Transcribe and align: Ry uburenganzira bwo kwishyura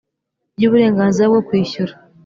Ry 0.57 0.63
uburenganzira 0.67 1.25
bwo 1.31 1.41
kwishyura 1.47 1.93